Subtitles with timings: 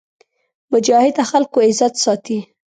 [0.71, 2.39] مجاهد د خلکو عزت ساتي.